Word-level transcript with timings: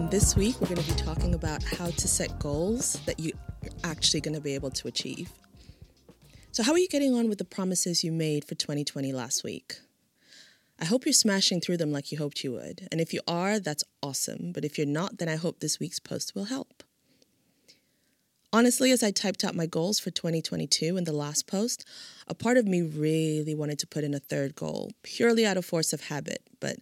and 0.00 0.10
this 0.10 0.34
week 0.34 0.58
we're 0.62 0.66
going 0.66 0.80
to 0.80 0.94
be 0.94 0.98
talking 0.98 1.34
about 1.34 1.62
how 1.62 1.90
to 1.90 2.08
set 2.08 2.38
goals 2.38 2.94
that 3.04 3.20
you're 3.20 3.36
actually 3.84 4.22
going 4.22 4.34
to 4.34 4.40
be 4.40 4.54
able 4.54 4.70
to 4.70 4.88
achieve. 4.88 5.30
So, 6.52 6.62
how 6.62 6.72
are 6.72 6.78
you 6.78 6.88
getting 6.88 7.14
on 7.14 7.28
with 7.28 7.36
the 7.36 7.44
promises 7.44 8.02
you 8.02 8.10
made 8.10 8.46
for 8.46 8.54
2020 8.54 9.12
last 9.12 9.44
week? 9.44 9.78
I 10.80 10.86
hope 10.86 11.04
you're 11.04 11.12
smashing 11.12 11.60
through 11.60 11.76
them 11.76 11.92
like 11.92 12.10
you 12.10 12.16
hoped 12.16 12.42
you 12.42 12.52
would. 12.52 12.88
And 12.90 12.98
if 12.98 13.12
you 13.12 13.20
are, 13.28 13.60
that's 13.60 13.84
awesome. 14.02 14.52
But 14.52 14.64
if 14.64 14.78
you're 14.78 14.86
not, 14.86 15.18
then 15.18 15.28
I 15.28 15.36
hope 15.36 15.60
this 15.60 15.78
week's 15.78 15.98
post 15.98 16.34
will 16.34 16.44
help. 16.44 16.82
Honestly, 18.54 18.90
as 18.92 19.02
I 19.02 19.10
typed 19.10 19.44
out 19.44 19.54
my 19.54 19.66
goals 19.66 20.00
for 20.00 20.10
2022 20.10 20.96
in 20.96 21.04
the 21.04 21.12
last 21.12 21.46
post, 21.46 21.86
a 22.26 22.34
part 22.34 22.56
of 22.56 22.66
me 22.66 22.80
really 22.80 23.54
wanted 23.54 23.78
to 23.80 23.86
put 23.86 24.04
in 24.04 24.14
a 24.14 24.18
third 24.18 24.54
goal, 24.54 24.92
purely 25.02 25.44
out 25.44 25.58
of 25.58 25.66
force 25.66 25.92
of 25.92 26.04
habit, 26.04 26.40
but 26.58 26.76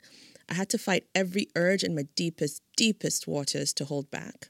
I 0.49 0.55
had 0.55 0.69
to 0.71 0.79
fight 0.79 1.07
every 1.15 1.49
urge 1.55 1.85
in 1.85 1.95
my 1.95 2.05
deepest, 2.15 2.63
deepest 2.77 3.27
waters 3.27 3.73
to 3.75 3.85
hold 3.85 4.11
back. 4.11 4.49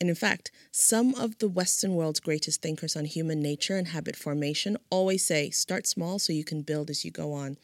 And 0.00 0.08
in 0.08 0.14
fact, 0.14 0.52
some 0.70 1.14
of 1.16 1.38
the 1.38 1.48
Western 1.48 1.94
world's 1.94 2.20
greatest 2.20 2.62
thinkers 2.62 2.94
on 2.94 3.04
human 3.04 3.40
nature 3.40 3.76
and 3.76 3.88
habit 3.88 4.14
formation 4.14 4.76
always 4.90 5.24
say 5.24 5.50
start 5.50 5.86
small 5.86 6.18
so 6.18 6.32
you 6.32 6.44
can 6.44 6.62
build 6.62 6.88
as 6.88 7.04
you 7.04 7.10
go 7.10 7.32
on. 7.32 7.56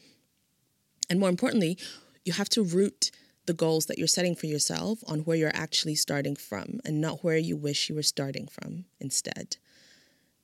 And 1.09 1.19
more 1.19 1.29
importantly, 1.29 1.77
you 2.25 2.33
have 2.33 2.49
to 2.49 2.63
root 2.63 3.11
the 3.45 3.53
goals 3.53 3.85
that 3.85 3.97
you're 3.97 4.07
setting 4.07 4.35
for 4.35 4.47
yourself 4.47 4.99
on 5.07 5.19
where 5.19 5.37
you're 5.37 5.55
actually 5.55 5.95
starting 5.95 6.35
from 6.35 6.79
and 6.83 6.99
not 6.99 7.23
where 7.23 7.37
you 7.37 7.55
wish 7.55 7.89
you 7.89 7.95
were 7.95 8.03
starting 8.03 8.47
from 8.47 8.85
instead. 8.99 9.57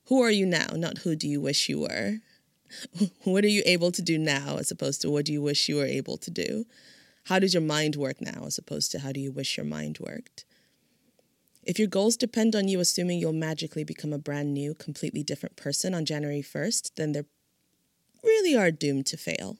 Who 0.05 0.22
are 0.22 0.32
you 0.32 0.46
now, 0.46 0.68
not 0.74 1.00
who 1.00 1.16
do 1.16 1.28
you 1.28 1.41
wish 1.41 1.68
you 1.68 1.80
were? 1.80 2.20
what 3.24 3.44
are 3.44 3.50
you 3.50 3.64
able 3.66 3.91
to 3.91 4.02
do 4.02 4.18
now 4.18 4.58
as 4.58 4.72
opposed 4.72 5.02
to 5.02 5.10
what 5.10 5.26
do 5.26 5.34
you 5.34 5.41
wish 5.41 5.68
you 5.68 5.78
were 5.78 5.86
able 5.86 6.18
to 6.18 6.32
do? 6.32 6.66
How 7.26 7.40
does 7.40 7.54
your 7.54 7.62
mind 7.64 7.96
work 7.96 8.20
now 8.20 8.46
as 8.46 8.58
opposed 8.58 8.91
to 8.91 9.00
how 9.00 9.12
do 9.12 9.20
you 9.20 9.32
wish 9.32 9.58
your 9.58 9.66
mind 9.66 10.00
worked? 10.00 10.46
If 11.63 11.78
your 11.78 11.88
goals 11.88 12.18
depend 12.18 12.55
on 12.55 12.68
you 12.68 12.80
assuming 12.80 13.20
you'll 13.20 13.34
magically 13.34 13.84
become 13.84 14.12
a 14.12 14.18
brand 14.18 14.54
new, 14.54 14.74
completely 14.74 15.22
different 15.22 15.55
person 15.55 15.94
on 15.94 16.05
January 16.05 16.41
1st, 16.41 16.96
then 16.96 17.12
they 17.12 17.24
really 18.24 18.55
are 18.55 18.72
doomed 18.72 19.05
to 19.08 19.18
fail. 19.18 19.58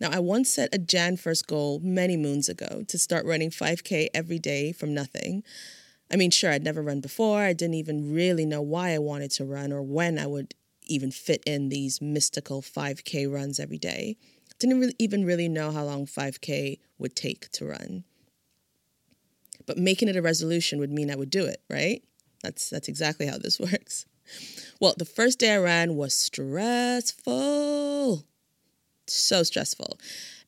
Now, 0.00 0.10
I 0.12 0.20
once 0.20 0.50
set 0.50 0.74
a 0.74 0.78
Jan 0.78 1.16
1st 1.16 1.46
goal 1.46 1.80
many 1.82 2.16
moons 2.16 2.48
ago 2.48 2.84
to 2.86 2.98
start 2.98 3.26
running 3.26 3.50
5K 3.50 4.08
every 4.14 4.38
day 4.38 4.72
from 4.72 4.94
nothing. 4.94 5.42
I 6.12 6.16
mean, 6.16 6.30
sure, 6.30 6.50
I'd 6.50 6.64
never 6.64 6.82
run 6.82 7.00
before. 7.00 7.40
I 7.40 7.52
didn't 7.52 7.74
even 7.74 8.12
really 8.12 8.46
know 8.46 8.62
why 8.62 8.90
I 8.90 8.98
wanted 8.98 9.30
to 9.32 9.44
run 9.44 9.72
or 9.72 9.82
when 9.82 10.18
I 10.18 10.26
would 10.26 10.54
even 10.86 11.10
fit 11.10 11.42
in 11.46 11.70
these 11.70 12.00
mystical 12.00 12.60
5K 12.60 13.32
runs 13.32 13.58
every 13.58 13.78
day. 13.78 14.16
Didn't 14.64 14.80
really, 14.80 14.96
even 14.98 15.26
really 15.26 15.46
know 15.46 15.70
how 15.72 15.84
long 15.84 16.06
5K 16.06 16.78
would 16.96 17.14
take 17.14 17.50
to 17.50 17.66
run. 17.66 18.04
But 19.66 19.76
making 19.76 20.08
it 20.08 20.16
a 20.16 20.22
resolution 20.22 20.78
would 20.78 20.90
mean 20.90 21.10
I 21.10 21.16
would 21.16 21.28
do 21.28 21.44
it, 21.44 21.60
right? 21.68 22.02
That's 22.42 22.70
that's 22.70 22.88
exactly 22.88 23.26
how 23.26 23.36
this 23.36 23.60
works. 23.72 24.06
Well, 24.80 24.94
the 24.96 25.04
first 25.04 25.38
day 25.38 25.52
I 25.52 25.58
ran 25.58 25.96
was 25.96 26.14
stressful. 26.14 27.34
So 29.06 29.42
stressful. 29.42 29.98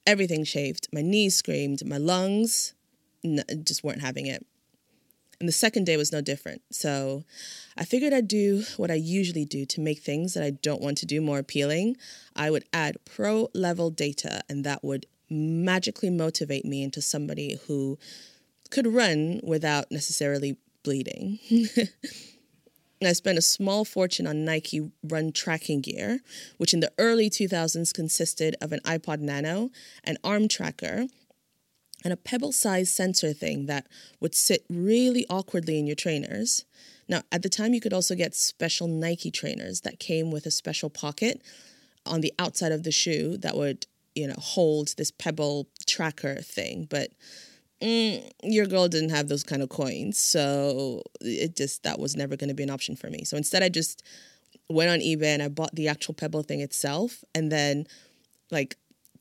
Everything 0.07 0.45
shaved. 0.45 0.89
My 0.95 1.03
knees 1.03 1.37
screamed. 1.37 1.85
My 1.85 1.99
lungs 1.99 2.73
just 3.65 3.85
weren't 3.85 4.01
having 4.01 4.25
it. 4.25 4.47
And 5.39 5.49
the 5.49 5.53
second 5.53 5.85
day 5.85 5.97
was 5.97 6.13
no 6.13 6.21
different. 6.21 6.63
So 6.71 7.25
I 7.77 7.85
figured 7.85 8.13
I'd 8.13 8.29
do 8.29 8.65
what 8.77 8.91
I 8.91 8.95
usually 8.95 9.45
do 9.45 9.67
to 9.67 9.81
make 9.81 10.01
things 10.01 10.35
that 10.35 10.43
I 10.43 10.51
don't 10.51 10.81
want 10.81 10.99
to 10.99 11.07
do 11.07 11.21
more 11.21 11.39
appealing. 11.39 11.97
I 12.35 12.51
would 12.51 12.65
add 12.73 12.97
pro 13.05 13.49
level 13.55 13.91
data, 13.91 14.43
and 14.49 14.65
that 14.65 14.83
would 14.83 15.07
magically 15.29 16.11
motivate 16.11 16.65
me 16.65 16.83
into 16.83 17.03
somebody 17.03 17.59
who 17.67 17.99
could 18.71 18.87
run 18.87 19.41
without 19.43 19.91
necessarily 19.91 20.57
bleeding. 20.83 21.39
I 23.03 23.13
spent 23.13 23.37
a 23.37 23.43
small 23.43 23.85
fortune 23.85 24.27
on 24.27 24.45
Nike 24.45 24.91
run 25.03 25.33
tracking 25.33 25.83
gear, 25.83 26.21
which 26.57 26.73
in 26.73 26.81
the 26.81 26.93
early 26.97 27.29
2000s 27.29 27.93
consisted 27.93 28.57
of 28.61 28.73
an 28.73 28.81
iPod 28.85 29.21
Nano, 29.21 29.71
an 30.05 30.17
arm 30.25 30.49
tracker, 30.49 31.07
and 32.07 32.13
a 32.13 32.17
pebble 32.17 32.53
sized 32.53 32.95
sensor 32.95 33.33
thing 33.33 33.67
that 33.67 33.89
would 34.21 34.33
sit 34.33 34.65
really 34.71 35.27
awkwardly 35.29 35.77
in 35.77 35.89
your 35.89 35.97
trainers. 35.97 36.65
Now, 37.09 37.23
at 37.33 37.43
the 37.43 37.49
time, 37.49 37.75
you 37.75 37.81
could 37.81 37.93
also 37.93 38.15
get 38.15 38.33
special 38.33 38.87
Nike 38.87 39.33
trainers 39.33 39.81
that 39.81 39.99
came 39.99 40.31
with 40.31 40.47
a 40.47 40.53
special 40.53 40.89
pocket 40.89 41.43
on 42.07 42.21
the 42.21 42.33
outside 42.39 42.71
of 42.71 42.85
the 42.85 42.93
shoe 42.93 43.37
that 43.39 43.57
would, 43.57 43.87
you 44.15 44.29
know, 44.29 44.37
hold 44.39 44.95
this 44.97 45.11
pebble 45.11 45.67
tracker 45.85 46.37
thing. 46.37 46.87
But 46.89 47.11
mm, 47.83 48.31
your 48.45 48.67
girl 48.67 48.87
didn't 48.87 49.11
have 49.11 49.27
those 49.27 49.43
kind 49.43 49.61
of 49.61 49.69
coins. 49.69 50.17
So 50.17 51.03
it 51.21 51.57
just, 51.57 51.83
that 51.83 51.99
was 51.99 52.15
never 52.15 52.37
going 52.37 52.51
to 52.51 52.55
be 52.55 52.63
an 52.63 52.71
option 52.71 52.95
for 52.95 53.11
me. 53.11 53.25
So 53.25 53.37
instead, 53.37 53.65
I 53.65 53.69
just 53.69 54.05
went 54.71 54.91
on 54.91 55.01
eBay 55.01 55.35
and 55.35 55.43
I 55.43 55.49
bought 55.49 55.75
the 55.75 55.89
actual 55.89 56.15
pebble 56.15 56.45
thing 56.45 56.61
itself 56.61 57.25
and 57.35 57.51
then 57.51 57.89
like 58.53 58.77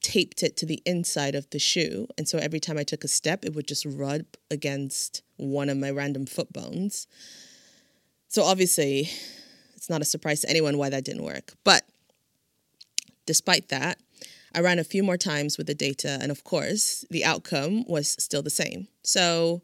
taped 0.05 0.43
it 0.43 0.55
to 0.57 0.67
the 0.67 0.83
inside 0.85 1.33
of 1.33 1.49
the 1.49 1.57
shoe. 1.57 2.07
And 2.15 2.29
so 2.29 2.37
every 2.37 2.59
time 2.59 2.77
I 2.77 2.83
took 2.83 3.03
a 3.03 3.07
step, 3.07 3.43
it 3.43 3.55
would 3.55 3.67
just 3.67 3.85
rub 3.85 4.25
against 4.51 5.23
one 5.37 5.67
of 5.67 5.77
my 5.77 5.89
random 5.89 6.27
foot 6.27 6.53
bones. 6.53 7.07
So 8.27 8.43
obviously, 8.43 9.09
it's 9.75 9.89
not 9.89 10.03
a 10.03 10.05
surprise 10.05 10.41
to 10.41 10.49
anyone 10.49 10.77
why 10.77 10.89
that 10.89 11.05
didn't 11.05 11.23
work. 11.23 11.53
But 11.63 11.85
despite 13.25 13.69
that, 13.69 13.97
I 14.53 14.59
ran 14.59 14.77
a 14.77 14.83
few 14.83 15.01
more 15.01 15.17
times 15.17 15.57
with 15.57 15.65
the 15.65 15.73
data, 15.73 16.19
and 16.21 16.31
of 16.31 16.43
course, 16.43 17.03
the 17.09 17.25
outcome 17.25 17.83
was 17.87 18.15
still 18.19 18.43
the 18.43 18.51
same. 18.51 18.87
So 19.01 19.63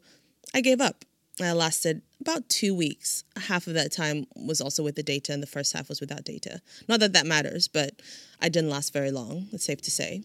I 0.52 0.60
gave 0.60 0.80
up. 0.80 1.04
I 1.40 1.52
lasted 1.52 2.02
about 2.20 2.48
two 2.48 2.74
weeks. 2.74 3.24
Half 3.36 3.68
of 3.68 3.74
that 3.74 3.92
time 3.92 4.26
was 4.34 4.60
also 4.60 4.82
with 4.82 4.96
the 4.96 5.04
data, 5.04 5.32
and 5.32 5.42
the 5.42 5.46
first 5.46 5.72
half 5.72 5.88
was 5.88 6.00
without 6.00 6.24
data. 6.24 6.60
Not 6.88 6.98
that 6.98 7.12
that 7.12 7.26
matters, 7.26 7.68
but 7.68 8.02
I 8.40 8.48
didn't 8.48 8.70
last 8.70 8.92
very 8.92 9.12
long, 9.12 9.46
it's 9.52 9.64
safe 9.64 9.80
to 9.82 9.90
say. 9.90 10.24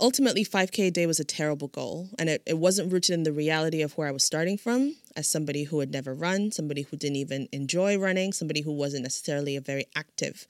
Ultimately, 0.00 0.44
5K 0.44 0.86
a 0.86 0.90
day 0.92 1.06
was 1.06 1.18
a 1.18 1.24
terrible 1.24 1.66
goal, 1.66 2.08
and 2.20 2.28
it, 2.28 2.42
it 2.46 2.56
wasn't 2.56 2.92
rooted 2.92 3.14
in 3.14 3.24
the 3.24 3.32
reality 3.32 3.82
of 3.82 3.98
where 3.98 4.06
I 4.06 4.12
was 4.12 4.22
starting 4.22 4.56
from 4.56 4.94
as 5.16 5.26
somebody 5.26 5.64
who 5.64 5.80
had 5.80 5.90
never 5.90 6.14
run, 6.14 6.52
somebody 6.52 6.82
who 6.82 6.96
didn't 6.96 7.16
even 7.16 7.48
enjoy 7.50 7.98
running, 7.98 8.32
somebody 8.32 8.60
who 8.60 8.72
wasn't 8.72 9.02
necessarily 9.02 9.56
a 9.56 9.60
very 9.60 9.86
active, 9.96 10.46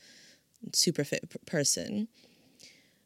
super 0.75 1.03
fit 1.03 1.35
person. 1.47 2.09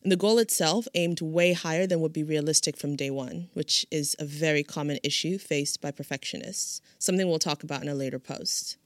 And 0.03 0.11
the 0.11 0.17
goal 0.17 0.39
itself 0.39 0.89
aimed 0.95 1.21
way 1.21 1.53
higher 1.53 1.87
than 1.87 2.01
would 2.01 2.13
be 2.13 2.25
realistic 2.25 2.77
from 2.77 2.97
day 2.97 3.11
one, 3.11 3.49
which 3.55 3.87
is 3.93 4.17
a 4.19 4.25
very 4.25 4.65
common 4.65 4.99
issue 5.05 5.39
faced 5.39 5.81
by 5.81 5.93
perfectionists, 5.93 6.81
something 6.99 7.29
we'll 7.29 7.39
talk 7.39 7.63
about 7.63 7.83
in 7.83 7.89
a 7.89 7.95
later 7.95 8.19
post. 8.19 8.79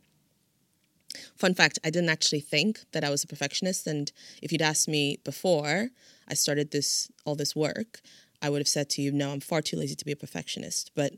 Fun 1.36 1.54
fact 1.54 1.78
I 1.84 1.90
didn't 1.90 2.10
actually 2.10 2.40
think 2.40 2.80
that 2.92 3.04
I 3.04 3.10
was 3.10 3.24
a 3.24 3.26
perfectionist, 3.26 3.86
and 3.86 4.10
if 4.42 4.52
you'd 4.52 4.62
asked 4.62 4.88
me 4.88 5.18
before 5.24 5.90
I 6.28 6.34
started 6.34 6.70
this 6.70 7.10
all 7.24 7.34
this 7.34 7.54
work, 7.54 8.00
I 8.42 8.50
would 8.50 8.60
have 8.60 8.68
said 8.68 8.90
to 8.90 9.02
you, 9.02 9.12
no, 9.12 9.30
I'm 9.30 9.40
far 9.40 9.62
too 9.62 9.76
lazy 9.76 9.94
to 9.94 10.04
be 10.04 10.12
a 10.12 10.16
perfectionist. 10.16 10.92
But 10.94 11.12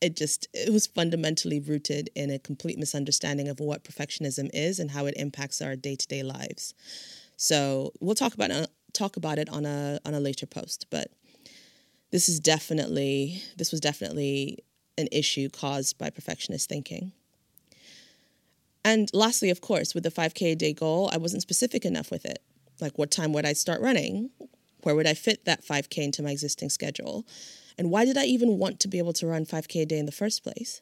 it 0.00 0.16
just 0.16 0.48
it 0.54 0.72
was 0.72 0.86
fundamentally 0.86 1.60
rooted 1.60 2.10
in 2.14 2.30
a 2.30 2.38
complete 2.38 2.78
misunderstanding 2.78 3.48
of 3.48 3.60
what 3.60 3.84
perfectionism 3.84 4.48
is 4.52 4.78
and 4.78 4.90
how 4.90 5.06
it 5.06 5.14
impacts 5.16 5.60
our 5.60 5.76
day-to-day 5.76 6.22
lives. 6.22 6.74
So 7.36 7.92
we'll 8.00 8.14
talk 8.14 8.34
about 8.34 8.50
uh, 8.50 8.66
talk 8.92 9.16
about 9.16 9.38
it 9.38 9.48
on 9.48 9.66
a 9.66 10.00
on 10.04 10.14
a 10.14 10.20
later 10.20 10.46
post, 10.46 10.86
but 10.90 11.10
this 12.10 12.28
is 12.28 12.40
definitely 12.40 13.42
this 13.56 13.70
was 13.70 13.80
definitely 13.80 14.58
an 14.98 15.08
issue 15.12 15.48
caused 15.48 15.98
by 15.98 16.10
perfectionist 16.10 16.68
thinking. 16.68 17.12
And 18.84 19.10
lastly, 19.12 19.50
of 19.50 19.60
course, 19.60 19.94
with 19.94 20.04
the 20.04 20.10
5K 20.10 20.52
a 20.52 20.54
day 20.54 20.72
goal, 20.72 21.10
I 21.12 21.18
wasn't 21.18 21.42
specific 21.42 21.84
enough 21.84 22.10
with 22.10 22.24
it. 22.24 22.42
Like, 22.80 22.96
what 22.98 23.10
time 23.10 23.32
would 23.32 23.44
I 23.44 23.52
start 23.52 23.80
running? 23.80 24.30
Where 24.82 24.94
would 24.94 25.06
I 25.06 25.14
fit 25.14 25.44
that 25.44 25.64
5K 25.64 25.98
into 25.98 26.22
my 26.22 26.30
existing 26.30 26.70
schedule? 26.70 27.26
And 27.76 27.90
why 27.90 28.04
did 28.04 28.16
I 28.16 28.24
even 28.24 28.58
want 28.58 28.80
to 28.80 28.88
be 28.88 28.98
able 28.98 29.12
to 29.14 29.26
run 29.26 29.44
5K 29.44 29.82
a 29.82 29.86
day 29.86 29.98
in 29.98 30.06
the 30.06 30.12
first 30.12 30.42
place? 30.42 30.80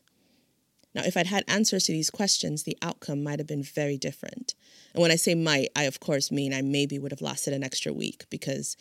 Now, 0.95 1.03
if 1.05 1.17
I'd 1.17 1.27
had 1.27 1.45
answers 1.47 1.85
to 1.85 1.93
these 1.93 2.11
questions, 2.11 2.63
the 2.63 2.79
outcome 2.83 3.23
might 3.23 3.39
have 3.39 3.47
been 3.47 3.63
very 3.63 3.99
different. 3.99 4.55
And 4.95 5.03
when 5.03 5.11
I 5.11 5.17
say 5.17 5.35
might, 5.35 5.69
I 5.77 5.85
of 5.85 6.01
course 6.01 6.33
mean 6.33 6.55
I 6.55 6.63
maybe 6.63 6.99
would 6.99 7.13
have 7.13 7.21
lasted 7.21 7.53
an 7.53 7.63
extra 7.63 7.93
week 7.93 8.25
because 8.31 8.77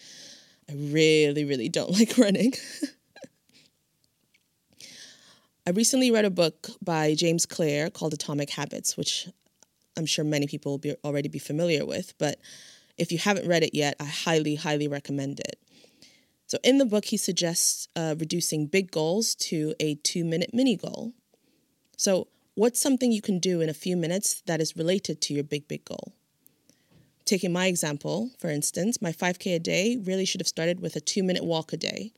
I 0.69 0.73
really, 0.73 1.45
really 1.45 1.69
don't 1.69 1.91
like 1.99 2.17
running. 2.17 2.53
I 5.67 5.71
recently 5.71 6.11
read 6.11 6.23
a 6.23 6.29
book 6.29 6.69
by 6.81 7.13
James 7.13 7.45
Clear 7.45 7.89
called 7.89 8.13
Atomic 8.13 8.51
Habits, 8.51 8.95
which 8.95 9.27
I'm 9.97 10.05
sure 10.05 10.23
many 10.23 10.47
people 10.47 10.71
will 10.71 10.77
be, 10.77 10.95
already 11.03 11.27
be 11.27 11.39
familiar 11.39 11.85
with. 11.85 12.13
But 12.17 12.39
if 12.97 13.11
you 13.11 13.17
haven't 13.17 13.49
read 13.49 13.63
it 13.63 13.75
yet, 13.75 13.97
I 13.99 14.05
highly, 14.05 14.55
highly 14.55 14.87
recommend 14.87 15.41
it. 15.41 15.59
So, 16.45 16.57
in 16.63 16.77
the 16.77 16.85
book, 16.85 17.03
he 17.03 17.17
suggests 17.17 17.89
uh, 17.97 18.15
reducing 18.17 18.67
big 18.67 18.91
goals 18.91 19.35
to 19.35 19.75
a 19.81 19.95
two 19.95 20.23
minute 20.23 20.51
mini 20.53 20.77
goal. 20.77 21.11
So, 21.97 22.29
what's 22.55 22.79
something 22.79 23.11
you 23.11 23.21
can 23.21 23.37
do 23.37 23.59
in 23.59 23.67
a 23.67 23.73
few 23.73 23.97
minutes 23.97 24.41
that 24.45 24.61
is 24.61 24.77
related 24.77 25.19
to 25.23 25.33
your 25.33 25.43
big, 25.43 25.67
big 25.67 25.83
goal? 25.83 26.13
Taking 27.25 27.51
my 27.51 27.67
example, 27.67 28.31
for 28.39 28.49
instance, 28.49 29.01
my 29.01 29.11
5K 29.11 29.55
a 29.55 29.59
day 29.59 29.97
really 29.97 30.23
should 30.23 30.39
have 30.39 30.47
started 30.47 30.79
with 30.79 30.95
a 30.95 31.01
two 31.01 31.23
minute 31.23 31.43
walk 31.43 31.73
a 31.73 31.77
day. 31.77 32.13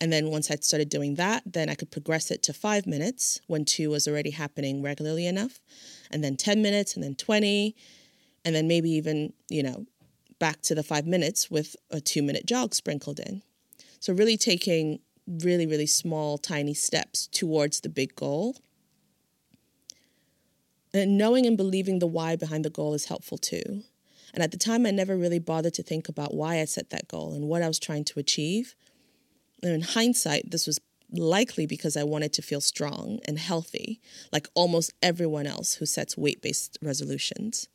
And 0.00 0.12
then 0.12 0.30
once 0.30 0.50
I 0.50 0.56
started 0.56 0.88
doing 0.88 1.14
that, 1.14 1.42
then 1.46 1.68
I 1.68 1.74
could 1.74 1.90
progress 1.90 2.30
it 2.30 2.42
to 2.44 2.52
five 2.52 2.86
minutes 2.86 3.40
when 3.46 3.64
two 3.64 3.90
was 3.90 4.08
already 4.08 4.30
happening 4.30 4.82
regularly 4.82 5.26
enough, 5.26 5.60
and 6.10 6.22
then 6.22 6.36
10 6.36 6.60
minutes, 6.62 6.94
and 6.94 7.02
then 7.02 7.14
20, 7.14 7.74
and 8.44 8.54
then 8.54 8.68
maybe 8.68 8.90
even, 8.90 9.32
you 9.48 9.62
know, 9.62 9.86
back 10.38 10.60
to 10.62 10.74
the 10.74 10.82
five 10.82 11.06
minutes 11.06 11.50
with 11.50 11.76
a 11.90 12.00
two 12.00 12.22
minute 12.22 12.44
jog 12.46 12.74
sprinkled 12.74 13.20
in. 13.20 13.42
So, 14.00 14.12
really 14.12 14.36
taking 14.36 14.98
really, 15.26 15.66
really 15.66 15.86
small, 15.86 16.38
tiny 16.38 16.74
steps 16.74 17.26
towards 17.28 17.80
the 17.80 17.88
big 17.88 18.14
goal. 18.14 18.56
And 20.92 21.18
knowing 21.18 21.46
and 21.46 21.56
believing 21.56 21.98
the 21.98 22.06
why 22.06 22.36
behind 22.36 22.64
the 22.64 22.70
goal 22.70 22.94
is 22.94 23.06
helpful 23.06 23.38
too. 23.38 23.82
And 24.32 24.42
at 24.42 24.50
the 24.50 24.58
time, 24.58 24.84
I 24.84 24.90
never 24.90 25.16
really 25.16 25.38
bothered 25.38 25.74
to 25.74 25.82
think 25.82 26.08
about 26.08 26.34
why 26.34 26.60
I 26.60 26.64
set 26.64 26.90
that 26.90 27.08
goal 27.08 27.32
and 27.32 27.48
what 27.48 27.62
I 27.62 27.68
was 27.68 27.78
trying 27.78 28.04
to 28.06 28.20
achieve. 28.20 28.74
And 29.62 29.72
in 29.72 29.82
hindsight, 29.82 30.50
this 30.50 30.66
was 30.66 30.80
likely 31.10 31.66
because 31.66 31.96
I 31.96 32.04
wanted 32.04 32.32
to 32.34 32.42
feel 32.42 32.60
strong 32.60 33.20
and 33.26 33.38
healthy, 33.38 34.00
like 34.32 34.48
almost 34.54 34.92
everyone 35.02 35.46
else 35.46 35.74
who 35.74 35.86
sets 35.86 36.16
weight 36.16 36.42
based 36.42 36.78
resolutions. 36.82 37.68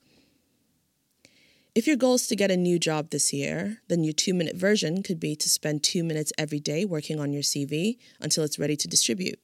If 1.75 1.87
your 1.87 1.95
goal 1.95 2.15
is 2.15 2.27
to 2.27 2.35
get 2.35 2.51
a 2.51 2.57
new 2.57 2.79
job 2.79 3.09
this 3.09 3.31
year, 3.31 3.77
then 3.87 4.03
your 4.03 4.13
two 4.13 4.33
minute 4.33 4.55
version 4.55 5.03
could 5.03 5.19
be 5.19 5.35
to 5.35 5.49
spend 5.49 5.83
two 5.83 6.03
minutes 6.03 6.33
every 6.37 6.59
day 6.59 6.83
working 6.83 7.19
on 7.19 7.31
your 7.31 7.43
CV 7.43 7.97
until 8.19 8.43
it's 8.43 8.59
ready 8.59 8.75
to 8.75 8.87
distribute. 8.87 9.39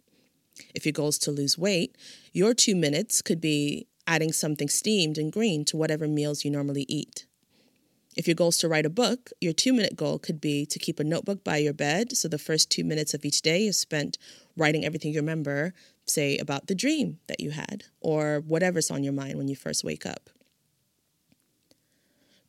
If 0.74 0.86
your 0.86 0.94
goal 0.94 1.10
is 1.10 1.20
to 1.20 1.32
lose 1.32 1.58
weight, 1.58 1.96
your 2.34 2.54
two 2.54 2.76
minutes 2.76 3.22
could 3.22 3.40
be 3.40 3.88
adding 4.08 4.32
something 4.32 4.70
steamed 4.70 5.18
and 5.18 5.32
green 5.32 5.66
to 5.66 5.78
whatever 5.78 6.08
meals 6.08 6.44
you 6.44 6.52
normally 6.52 6.86
eat. 6.88 7.26
If 8.16 8.28
your 8.28 8.36
goal 8.36 8.50
is 8.50 8.58
to 8.60 8.70
write 8.70 8.86
a 8.86 8.90
book, 8.90 9.32
your 9.42 9.54
two 9.54 9.74
minute 9.74 9.96
goal 9.96 10.20
could 10.20 10.40
be 10.40 10.66
to 10.68 10.80
keep 10.80 11.00
a 11.00 11.04
notebook 11.04 11.44
by 11.44 11.58
your 11.58 11.74
bed 11.74 12.16
so 12.16 12.28
the 12.28 12.38
first 12.38 12.70
two 12.70 12.84
minutes 12.84 13.14
of 13.14 13.26
each 13.26 13.42
day 13.42 13.68
is 13.68 13.78
spent 13.78 14.18
writing 14.56 14.86
everything 14.86 15.12
you 15.12 15.20
remember, 15.20 15.74
say 16.06 16.38
about 16.38 16.68
the 16.68 16.76
dream 16.76 17.20
that 17.28 17.42
you 17.42 17.52
had, 17.52 17.84
or 18.00 18.40
whatever's 18.40 18.90
on 18.90 19.04
your 19.04 19.14
mind 19.14 19.38
when 19.38 19.50
you 19.50 19.56
first 19.56 19.84
wake 19.84 20.06
up. 20.06 20.30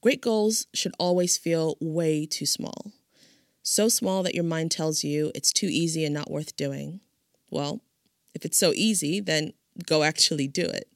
Great 0.01 0.21
goals 0.21 0.69
should 0.73 0.93
always 1.01 1.37
feel 1.37 1.77
way 1.81 2.27
too 2.27 2.47
small. 2.47 2.93
So 3.63 3.89
small 3.89 4.23
that 4.23 4.37
your 4.37 4.45
mind 4.45 4.71
tells 4.71 5.03
you 5.03 5.33
it's 5.35 5.53
too 5.53 5.67
easy 5.67 6.05
and 6.05 6.15
not 6.15 6.31
worth 6.31 6.55
doing. 6.57 7.01
Well, 7.51 7.81
if 8.33 8.45
it's 8.45 8.59
so 8.59 8.73
easy, 8.77 9.19
then 9.19 9.53
go 9.85 10.05
actually 10.05 10.47
do 10.47 10.65
it. 10.65 10.89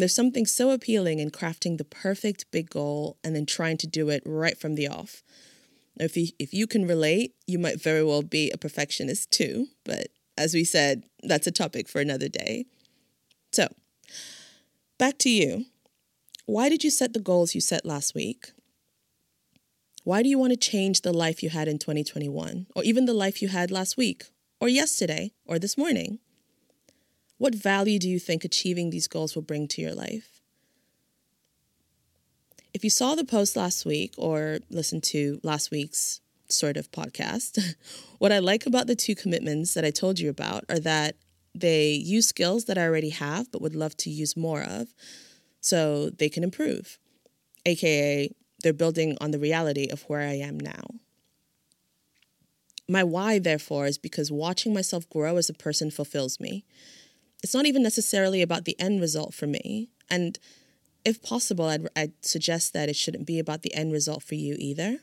There's 0.00 0.14
something 0.14 0.46
so 0.46 0.70
appealing 0.70 1.18
in 1.18 1.30
crafting 1.30 1.78
the 1.78 1.84
perfect 1.84 2.46
big 2.50 2.70
goal 2.70 3.16
and 3.24 3.34
then 3.34 3.46
trying 3.46 3.78
to 3.78 3.86
do 3.86 4.08
it 4.08 4.22
right 4.26 4.58
from 4.58 4.74
the 4.74 4.88
off. 4.88 5.22
If 5.98 6.16
you, 6.16 6.28
if 6.38 6.52
you 6.52 6.66
can 6.66 6.86
relate, 6.86 7.34
you 7.46 7.58
might 7.58 7.80
very 7.80 8.04
well 8.04 8.22
be 8.22 8.50
a 8.50 8.58
perfectionist 8.58 9.30
too, 9.30 9.68
but 9.84 10.08
as 10.36 10.52
we 10.52 10.64
said, 10.64 11.04
that's 11.22 11.46
a 11.46 11.52
topic 11.52 11.88
for 11.88 12.00
another 12.00 12.28
day. 12.28 12.66
So, 13.52 13.68
back 14.98 15.18
to 15.18 15.30
you. 15.30 15.64
Why 16.44 16.68
did 16.68 16.84
you 16.84 16.90
set 16.90 17.12
the 17.12 17.20
goals 17.20 17.54
you 17.54 17.60
set 17.60 17.86
last 17.86 18.14
week? 18.14 18.52
Why 20.04 20.22
do 20.22 20.28
you 20.28 20.38
want 20.38 20.52
to 20.52 20.56
change 20.56 21.00
the 21.00 21.12
life 21.12 21.42
you 21.42 21.50
had 21.50 21.66
in 21.66 21.78
2021, 21.78 22.66
or 22.76 22.84
even 22.84 23.06
the 23.06 23.14
life 23.14 23.42
you 23.42 23.48
had 23.48 23.72
last 23.72 23.96
week, 23.96 24.26
or 24.60 24.68
yesterday, 24.68 25.32
or 25.46 25.58
this 25.58 25.76
morning? 25.76 26.20
What 27.38 27.54
value 27.54 27.98
do 27.98 28.08
you 28.08 28.18
think 28.18 28.44
achieving 28.44 28.90
these 28.90 29.08
goals 29.08 29.34
will 29.34 29.42
bring 29.42 29.68
to 29.68 29.82
your 29.82 29.94
life? 29.94 30.40
If 32.72 32.84
you 32.84 32.90
saw 32.90 33.14
the 33.14 33.24
post 33.24 33.56
last 33.56 33.84
week 33.84 34.14
or 34.16 34.58
listened 34.70 35.02
to 35.04 35.40
last 35.42 35.70
week's 35.70 36.20
sort 36.48 36.76
of 36.76 36.90
podcast, 36.90 37.74
what 38.18 38.32
I 38.32 38.38
like 38.38 38.66
about 38.66 38.86
the 38.86 38.96
two 38.96 39.14
commitments 39.14 39.74
that 39.74 39.84
I 39.84 39.90
told 39.90 40.18
you 40.18 40.30
about 40.30 40.64
are 40.68 40.80
that 40.80 41.16
they 41.54 41.92
use 41.92 42.28
skills 42.28 42.66
that 42.66 42.76
I 42.76 42.82
already 42.82 43.10
have 43.10 43.50
but 43.50 43.62
would 43.62 43.74
love 43.74 43.96
to 43.98 44.10
use 44.10 44.36
more 44.36 44.62
of 44.62 44.88
so 45.60 46.10
they 46.10 46.28
can 46.28 46.44
improve, 46.44 46.98
aka 47.64 48.30
they're 48.62 48.72
building 48.72 49.16
on 49.20 49.30
the 49.30 49.38
reality 49.38 49.88
of 49.88 50.02
where 50.02 50.20
I 50.20 50.34
am 50.34 50.58
now. 50.58 50.82
My 52.88 53.02
why, 53.02 53.38
therefore, 53.38 53.86
is 53.86 53.98
because 53.98 54.30
watching 54.30 54.72
myself 54.72 55.08
grow 55.10 55.36
as 55.36 55.50
a 55.50 55.54
person 55.54 55.90
fulfills 55.90 56.38
me. 56.38 56.64
It's 57.42 57.54
not 57.54 57.66
even 57.66 57.82
necessarily 57.82 58.42
about 58.42 58.64
the 58.64 58.78
end 58.80 59.00
result 59.00 59.34
for 59.34 59.46
me. 59.46 59.90
And 60.10 60.38
if 61.04 61.22
possible, 61.22 61.66
I'd, 61.66 61.88
I'd 61.94 62.12
suggest 62.22 62.72
that 62.72 62.88
it 62.88 62.96
shouldn't 62.96 63.26
be 63.26 63.38
about 63.38 63.62
the 63.62 63.74
end 63.74 63.92
result 63.92 64.22
for 64.22 64.34
you 64.34 64.56
either. 64.58 64.98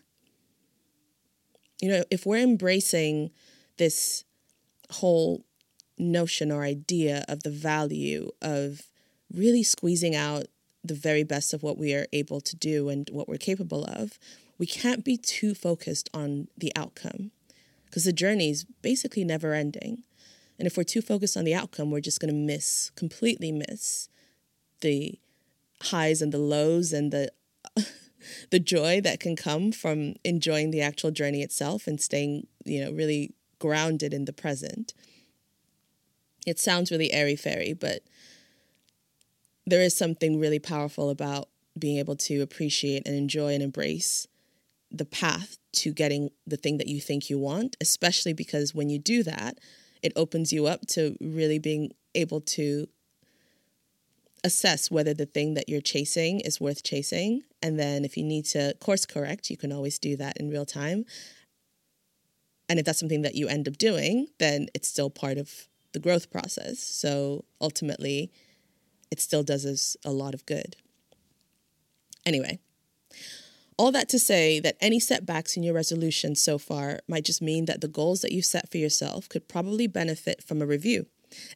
You 1.82 1.90
know, 1.90 2.04
if 2.12 2.26
we're 2.26 2.44
embracing 2.44 3.32
this 3.78 4.24
whole 4.92 5.46
notion 5.98 6.52
or 6.52 6.64
idea 6.64 7.24
of 7.28 7.44
the 7.44 7.50
value 7.50 8.32
of 8.42 8.84
really 9.34 9.64
squeezing 9.64 10.16
out 10.16 10.46
the 10.84 10.94
very 10.94 11.24
best 11.24 11.54
of 11.54 11.64
what 11.64 11.78
we 11.78 11.94
are 11.94 12.08
able 12.12 12.42
to 12.42 12.56
do 12.56 12.90
and 12.90 13.10
what 13.12 13.30
we're 13.30 13.38
capable 13.38 13.86
of, 13.86 14.20
we 14.58 14.66
can't 14.66 15.04
be 15.04 15.18
too 15.18 15.56
focused 15.56 16.10
on 16.14 16.48
the 16.58 16.72
outcome 16.76 17.32
because 17.86 18.04
the 18.04 18.14
journey 18.14 18.50
is 18.50 18.66
basically 18.82 19.24
never 19.24 19.54
ending. 19.54 20.04
And 20.64 20.68
if 20.72 20.78
we're 20.78 20.84
too 20.84 21.02
focused 21.02 21.36
on 21.36 21.44
the 21.44 21.54
outcome, 21.54 21.92
we're 21.92 22.00
just 22.00 22.22
going 22.22 22.34
to 22.34 22.40
miss, 22.40 22.90
completely 22.96 23.52
miss 23.52 24.08
the 24.80 25.20
highs 25.82 26.22
and 26.22 26.32
the 26.32 26.38
lows 26.38 26.94
and 26.94 27.12
the 27.12 27.34
the 28.50 28.60
joy 28.62 29.02
that 29.02 29.20
can 29.20 29.36
come 29.36 29.74
from 29.74 30.14
enjoying 30.24 30.72
the 30.72 30.80
actual 30.80 31.12
journey 31.12 31.42
itself 31.42 31.86
and 31.86 32.00
staying, 32.00 32.48
you 32.64 32.82
know, 32.82 32.94
really 32.94 33.34
grounded 33.60 34.14
in 34.14 34.24
the 34.24 34.32
present. 34.32 34.94
It 36.48 36.62
sounds 36.62 36.92
really 36.92 37.12
airy 37.12 37.36
fairy, 37.36 37.74
but 37.74 38.04
there 39.66 39.82
is 39.82 39.98
something 39.98 40.40
really 40.40 40.60
powerful 40.60 41.10
about 41.10 41.50
being 41.78 41.98
able 41.98 42.16
to 42.16 42.40
appreciate 42.40 43.06
and 43.06 43.18
enjoy 43.18 43.54
and 43.54 43.64
embrace 43.64 44.30
the 44.90 45.04
path 45.04 45.58
to 45.74 45.92
getting 45.92 46.30
the 46.48 46.56
thing 46.56 46.78
that 46.78 46.88
you 46.88 47.02
think 47.02 47.30
you 47.30 47.38
want, 47.38 47.76
especially 47.82 48.32
because 48.32 48.74
when 48.74 48.90
you 48.90 48.98
do 48.98 49.24
that, 49.24 49.58
it 50.04 50.14
opens 50.16 50.54
you 50.54 50.68
up 50.68 50.86
to 50.88 51.18
really 51.20 51.58
being 51.58 51.94
able 52.14 52.42
to 52.42 52.88
assess 54.44 54.92
whether 54.92 55.14
the 55.14 55.26
thing 55.26 55.54
that 55.54 55.70
you're 55.70 55.82
chasing 55.82 56.42
is 56.42 56.60
worth 56.60 56.84
chasing. 56.84 57.44
And 57.62 57.80
then 57.80 58.04
if 58.04 58.18
you 58.18 58.24
need 58.24 58.46
to 58.48 58.76
course 58.82 59.06
correct, 59.06 59.50
you 59.50 59.58
can 59.58 59.72
always 59.72 59.98
do 59.98 60.18
that 60.18 60.38
in 60.38 60.50
real 60.50 60.66
time. 60.66 61.06
And 62.68 62.80
if 62.80 62.86
that's 62.86 63.00
something 63.00 63.22
that 63.22 63.36
you 63.36 63.48
end 63.48 63.68
up 63.68 63.78
doing, 63.78 64.28
then 64.40 64.68
it's 64.74 64.88
still 64.88 65.10
part 65.10 65.38
of 65.38 65.68
the 65.94 66.00
growth 66.00 66.30
process. 66.30 66.80
So 66.80 67.46
ultimately, 67.62 68.32
it 69.12 69.22
still 69.22 69.44
does 69.44 69.66
us 69.66 69.96
a 70.04 70.12
lot 70.12 70.34
of 70.34 70.46
good. 70.46 70.76
Anyway, 72.26 72.60
all 73.78 73.92
that 73.92 74.10
to 74.10 74.20
say 74.20 74.60
that 74.60 74.78
any 74.82 75.00
setbacks 75.00 75.58
in 75.58 75.64
your 75.64 75.74
resolution 75.74 76.36
so 76.36 76.58
far 76.58 77.00
might 77.08 77.26
just 77.26 77.42
mean 77.42 77.66
that 77.66 77.82
the 77.82 77.88
goals 77.88 78.22
that 78.22 78.32
you've 78.32 78.46
set 78.46 78.70
for 78.70 78.78
yourself 78.78 79.28
could 79.30 79.48
probably 79.48 79.88
benefit 79.88 80.44
from 80.44 80.62
a 80.62 80.66
review, 80.66 81.08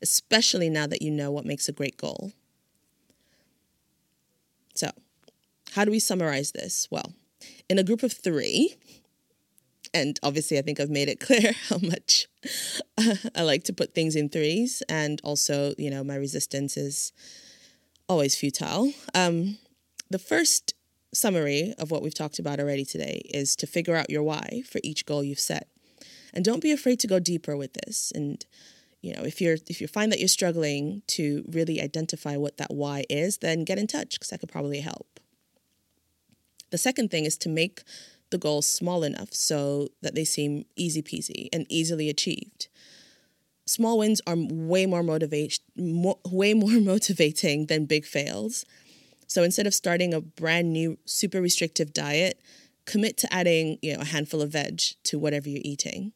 especially 0.02 0.70
now 0.70 0.88
that 0.88 1.02
you 1.02 1.12
know 1.12 1.32
what 1.32 1.46
makes 1.46 1.68
a 1.68 1.74
great 1.74 1.98
goal. 1.98 2.32
So, 4.74 4.92
how 5.72 5.86
do 5.86 5.92
we 5.92 6.00
summarize 6.00 6.52
this? 6.52 6.88
Well, 6.90 7.14
in 7.70 7.80
a 7.80 7.84
group 7.84 8.04
of 8.04 8.14
three, 8.14 8.76
and 9.94 10.20
obviously 10.24 10.58
I 10.58 10.62
think 10.62 10.80
I've 10.80 10.90
made 10.90 11.10
it 11.10 11.20
clear 11.28 11.52
how 11.70 11.78
much 11.78 12.28
I 13.36 13.44
like 13.44 13.64
to 13.66 13.74
put 13.74 13.94
things 13.94 14.16
in 14.16 14.30
threes, 14.30 14.84
and 14.90 15.20
also, 15.24 15.74
you 15.78 15.90
know, 15.90 16.04
my 16.04 16.16
resistance 16.16 16.78
is 16.78 17.12
always 18.08 18.36
futile. 18.36 18.94
Um, 19.14 19.58
the 20.10 20.20
first 20.20 20.74
summary 21.14 21.74
of 21.78 21.92
what 21.92 22.02
we've 22.02 22.14
talked 22.14 22.40
about 22.40 22.60
already 22.60 22.86
today 22.86 23.22
is 23.34 23.56
to 23.58 23.68
figure 23.68 23.96
out 23.96 24.10
your 24.10 24.24
why 24.24 24.64
for 24.70 24.80
each 24.84 25.06
goal 25.06 25.24
you've 25.24 25.40
set. 25.40 25.68
And 26.34 26.44
don't 26.44 26.62
be 26.62 26.72
afraid 26.72 27.00
to 27.00 27.08
go 27.08 27.20
deeper 27.20 27.56
with 27.56 27.74
this. 27.74 28.12
And 28.14 28.46
you 29.02 29.16
know, 29.16 29.22
if 29.22 29.40
you're 29.40 29.58
if 29.68 29.80
you 29.80 29.88
find 29.88 30.12
that 30.12 30.20
you're 30.20 30.28
struggling 30.28 31.04
to 31.08 31.46
really 31.48 31.82
identify 31.82 32.36
what 32.36 32.58
that 32.58 32.74
why 32.74 33.06
is, 33.10 33.38
then 33.38 33.64
get 33.64 33.78
in 33.78 33.88
touch 33.88 34.16
because 34.16 34.30
that 34.30 34.40
could 34.40 34.52
probably 34.52 34.82
help. 34.82 35.20
The 36.72 36.78
second 36.78 37.12
thing 37.12 37.26
is 37.26 37.38
to 37.40 37.50
make 37.50 37.84
the 38.30 38.38
goals 38.38 38.70
small 38.70 39.04
enough 39.04 39.34
so 39.34 39.88
that 40.02 40.16
they 40.16 40.26
seem 40.26 40.66
easy 40.76 41.02
peasy 41.02 41.48
and 41.54 41.66
easily 41.70 42.10
achieved 42.10 42.68
small 43.68 43.98
wins 44.00 44.22
are 44.26 44.36
way 44.36 44.86
more 44.86 45.04
motivation 45.04 45.64
way 46.26 46.54
more 46.54 46.72
motivating 46.82 47.68
than 47.68 47.86
big 47.86 48.06
fails. 48.06 48.66
So 49.28 49.44
instead 49.44 49.68
of 49.68 49.74
starting 49.74 50.14
a 50.14 50.22
brand 50.22 50.72
new 50.72 50.98
super 51.06 51.42
restrictive 51.42 51.94
diet, 51.94 52.42
commit 52.86 53.18
to 53.18 53.34
adding, 53.34 53.78
you 53.82 53.94
know, 53.94 54.02
a 54.02 54.06
handful 54.06 54.42
of 54.42 54.52
veg 54.52 54.82
to 55.04 55.20
whatever 55.20 55.50
you're 55.50 55.62
eating. 55.64 56.14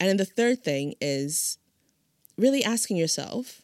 And 0.00 0.08
then 0.08 0.16
the 0.16 0.24
third 0.24 0.64
thing 0.64 0.94
is 1.00 1.58
really 2.36 2.64
asking 2.64 2.96
yourself 2.96 3.62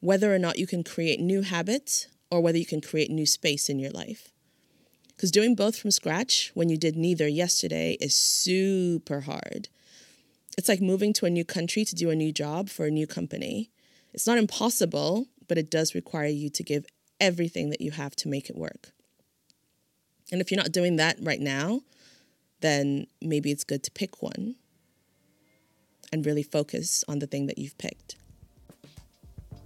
whether 0.00 0.34
or 0.34 0.38
not 0.38 0.58
you 0.58 0.66
can 0.66 0.82
create 0.82 1.20
new 1.20 1.42
habits 1.42 2.08
or 2.30 2.40
whether 2.40 2.58
you 2.58 2.66
can 2.66 2.80
create 2.80 3.10
new 3.10 3.26
space 3.26 3.68
in 3.68 3.78
your 3.78 3.90
life. 3.90 4.28
Because 5.08 5.30
doing 5.30 5.54
both 5.54 5.78
from 5.78 5.90
scratch 5.90 6.50
when 6.54 6.68
you 6.68 6.76
did 6.76 6.96
neither 6.96 7.28
yesterday 7.28 7.96
is 8.00 8.14
super 8.14 9.20
hard. 9.20 9.68
It's 10.56 10.68
like 10.68 10.80
moving 10.80 11.12
to 11.14 11.26
a 11.26 11.30
new 11.30 11.44
country 11.44 11.84
to 11.84 11.94
do 11.94 12.10
a 12.10 12.16
new 12.16 12.32
job 12.32 12.68
for 12.68 12.86
a 12.86 12.90
new 12.90 13.06
company. 13.06 13.70
It's 14.12 14.26
not 14.26 14.38
impossible, 14.38 15.26
but 15.48 15.58
it 15.58 15.70
does 15.70 15.94
require 15.94 16.26
you 16.26 16.48
to 16.50 16.62
give 16.62 16.86
everything 17.22 17.70
that 17.70 17.80
you 17.80 17.92
have 17.92 18.14
to 18.16 18.28
make 18.28 18.50
it 18.50 18.56
work. 18.56 18.90
And 20.30 20.40
if 20.40 20.50
you're 20.50 20.60
not 20.60 20.72
doing 20.72 20.96
that 20.96 21.16
right 21.22 21.40
now, 21.40 21.80
then 22.60 23.06
maybe 23.20 23.50
it's 23.50 23.64
good 23.64 23.82
to 23.84 23.90
pick 23.92 24.22
one 24.22 24.56
and 26.12 26.26
really 26.26 26.42
focus 26.42 27.04
on 27.08 27.20
the 27.20 27.26
thing 27.26 27.46
that 27.46 27.58
you've 27.58 27.78
picked. 27.78 28.16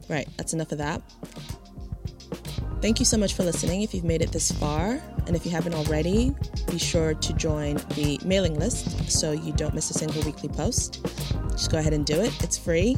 Right, 0.09 0.29
that's 0.37 0.53
enough 0.53 0.71
of 0.71 0.79
that. 0.79 1.03
Thank 2.83 3.01
you 3.01 3.07
so 3.07 3.17
much 3.17 3.35
for 3.35 3.43
listening 3.43 3.83
if 3.83 3.95
you've 3.95 4.05
made 4.05 4.23
it 4.23 4.33
this 4.33 4.53
far. 4.53 5.01
And 5.27 5.35
if 5.35 5.45
you 5.45 5.51
haven't 5.51 5.75
already, 5.75 6.35
be 6.71 6.79
sure 6.79 7.15
to 7.15 7.33
join 7.33 7.77
the 7.95 8.21
mailing 8.25 8.59
list 8.59 9.11
so 9.11 9.33
you 9.33 9.53
don't 9.53 9.75
miss 9.75 9.91
a 9.91 9.95
single 9.95 10.23
weekly 10.23 10.49
post. 10.49 11.05
Just 11.51 11.73
go 11.73 11.79
ahead 11.79 11.95
and 11.95 12.05
do 12.05 12.21
it. 12.21 12.33
It's 12.45 12.59
free, 12.59 12.97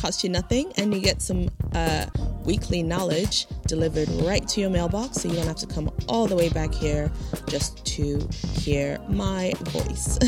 costs 0.00 0.24
you 0.24 0.28
nothing, 0.28 0.72
and 0.76 0.92
you 0.92 1.00
get 1.00 1.22
some 1.22 1.48
uh, 1.72 2.06
weekly 2.44 2.82
knowledge 2.82 3.46
delivered 3.66 4.08
right 4.24 4.46
to 4.48 4.60
your 4.60 4.70
mailbox 4.70 5.22
so 5.22 5.28
you 5.28 5.34
don't 5.34 5.46
have 5.46 5.56
to 5.56 5.66
come 5.66 5.90
all 6.08 6.26
the 6.26 6.36
way 6.36 6.48
back 6.48 6.74
here 6.74 7.10
just 7.46 7.84
to 7.86 8.26
hear 8.54 8.98
my 9.08 9.52
voice. 9.60 10.18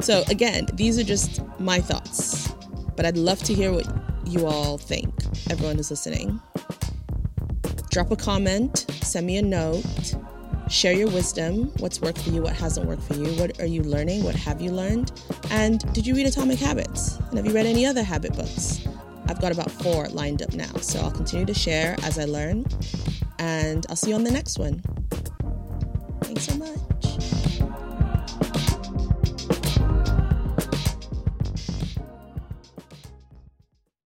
so, 0.00 0.24
again, 0.28 0.66
these 0.74 0.98
are 0.98 1.04
just 1.04 1.40
my 1.58 1.80
thoughts, 1.80 2.52
but 2.96 3.06
I'd 3.06 3.16
love 3.16 3.42
to 3.44 3.54
hear 3.54 3.72
what 3.72 3.86
you 4.26 4.46
all 4.46 4.78
think, 4.78 5.12
everyone 5.50 5.76
who's 5.76 5.90
listening. 5.90 6.40
Drop 7.90 8.10
a 8.10 8.16
comment, 8.16 8.86
send 9.02 9.26
me 9.26 9.36
a 9.36 9.42
note, 9.42 10.14
share 10.70 10.94
your 10.94 11.08
wisdom. 11.10 11.70
What's 11.78 12.00
worked 12.00 12.22
for 12.22 12.30
you? 12.30 12.42
What 12.42 12.54
hasn't 12.54 12.86
worked 12.86 13.02
for 13.02 13.14
you? 13.14 13.26
What 13.38 13.60
are 13.60 13.66
you 13.66 13.82
learning? 13.82 14.24
What 14.24 14.34
have 14.34 14.62
you 14.62 14.70
learned? 14.70 15.12
And 15.50 15.80
did 15.92 16.06
you 16.06 16.14
read 16.14 16.26
Atomic 16.26 16.58
Habits? 16.58 17.18
And 17.18 17.36
have 17.36 17.46
you 17.46 17.52
read 17.52 17.66
any 17.66 17.84
other 17.84 18.02
habit 18.02 18.34
books? 18.34 18.86
I've 19.28 19.40
got 19.40 19.52
about 19.52 19.70
four 19.70 20.08
lined 20.08 20.42
up 20.42 20.52
now. 20.54 20.72
So 20.80 21.00
I'll 21.00 21.10
continue 21.10 21.46
to 21.46 21.54
share 21.54 21.96
as 22.02 22.18
I 22.18 22.24
learn. 22.24 22.64
And 23.38 23.86
I'll 23.88 23.96
see 23.96 24.10
you 24.10 24.16
on 24.16 24.24
the 24.24 24.30
next 24.30 24.58
one. 24.58 24.82
Thanks 26.22 26.44
so 26.44 26.56
much. 26.56 26.91